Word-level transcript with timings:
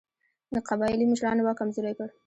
د 0.53 0.55
قبایلي 0.67 1.05
مشرانو 1.11 1.41
واک 1.45 1.57
کمزوری 1.59 1.93
کړ. 1.97 2.07